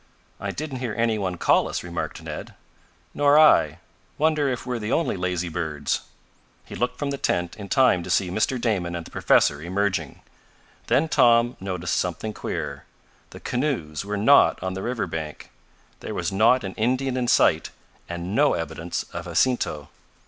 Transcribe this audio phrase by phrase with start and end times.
[0.39, 2.55] "I didn't hear any one call us," remarked Ned.
[3.13, 3.77] "Nor I.
[4.17, 6.01] Wonder if we're the only lazy birds."
[6.65, 8.59] He looked from the tent in time to see Mr.
[8.59, 10.21] Damon and the professor emerging.
[10.87, 12.85] Then Tom noticed something queer.
[13.29, 15.51] The canoes were not on the river bank.
[15.99, 17.69] There was not an Indian in sight,
[18.09, 19.89] and no evidence of Jacinto.